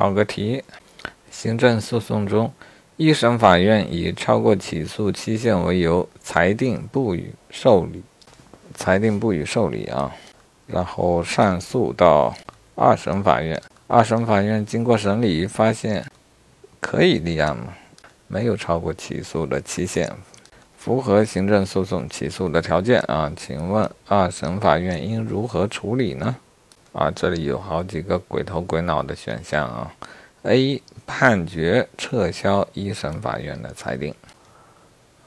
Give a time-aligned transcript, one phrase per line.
[0.00, 0.64] 考个题：
[1.30, 2.50] 行政诉讼中，
[2.96, 8.02] 一审法院以超过起诉期限为由，裁定不予受理，
[8.74, 10.10] 裁定不予受理啊。
[10.66, 12.34] 然后上诉到
[12.74, 16.02] 二审法院，二审法院经过审理，发现
[16.80, 17.74] 可以立案吗，
[18.26, 20.10] 没有超过起诉的期限，
[20.78, 23.30] 符合行政诉讼起诉的条件啊。
[23.36, 26.36] 请问二审法院应如何处理呢？
[26.92, 29.92] 啊，这里有好几个鬼头鬼脑的选项啊。
[30.42, 34.14] A 判决撤销一审法院的裁定，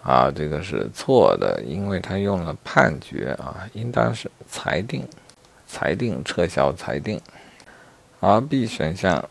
[0.02, 5.08] 啊，这个是错的，因为他用了判决啊，应当是裁定，
[5.68, 7.22] 裁定撤销裁定。
[8.20, 9.30] 而 B 选项，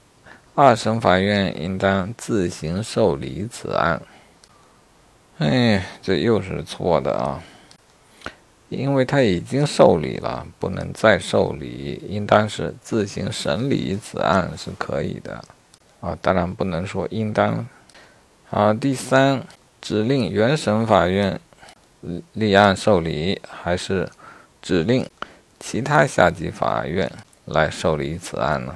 [0.54, 4.00] 二审法院应当自行受理此案，
[5.38, 7.42] 哎，这又是错的啊。
[8.72, 15.44] 因为他已经受理了，不能再受理，应当是自行审理此案是可以的，
[16.00, 17.66] 啊，当然不能说应当。
[18.46, 19.42] 好，第三，
[19.80, 21.38] 指令原审法院
[22.32, 24.08] 立案受理，还是
[24.62, 25.06] 指令
[25.60, 27.12] 其他下级法院
[27.44, 28.74] 来受理此案呢？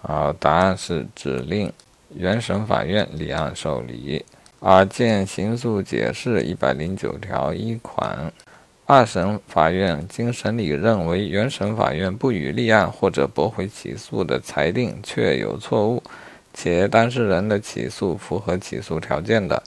[0.00, 1.70] 好，答案是指令
[2.14, 4.24] 原审法院立案受理。
[4.68, 8.32] 而见刑诉解释一百零九条一款，
[8.84, 16.02] 二审法院经审理认为原审法院不予立案或者驳回起诉的裁定确有错误，
[16.52, 19.62] 且当事人的起诉符合起诉条件的，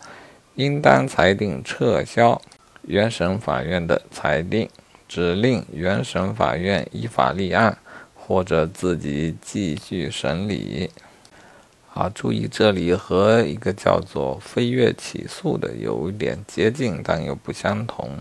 [0.56, 2.42] 应当裁定撤销
[2.82, 4.68] 原审法院的裁定，
[5.08, 7.78] 指令原审法院依法立案
[8.14, 10.90] 或者自己继续审理。
[12.00, 18.12] 啊，注意这里和一个叫做飞跃起诉的有一点接近，但又不相同。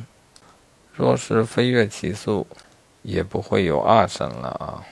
[0.92, 2.44] 若是飞跃起诉，
[3.02, 4.82] 也不会有二审了啊，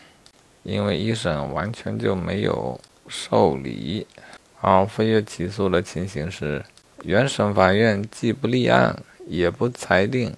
[0.62, 4.07] 因为一审完全就没有受理。
[4.61, 6.64] 啊，飞跃起诉的情形是，
[7.03, 10.33] 原审法院既不立案，也不裁定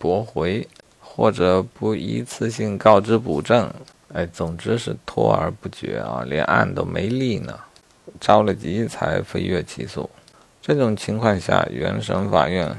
[0.00, 0.66] 驳回，
[0.98, 3.72] 或者不一次性告知补正，
[4.12, 7.56] 哎，总之是拖而不决啊，连案都没立呢。
[8.24, 10.08] 着了急才飞跃起诉，
[10.62, 12.74] 这种情况下，原审法院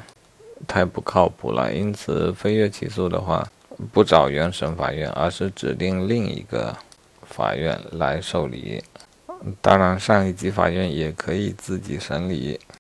[0.68, 1.72] 太不靠谱了。
[1.72, 3.48] 因此，飞跃起诉的话，
[3.94, 6.76] 不找原审法院，而是指定另一个
[7.22, 8.84] 法院来受理。
[9.62, 12.60] 当然，上一级法院也可以自己审理。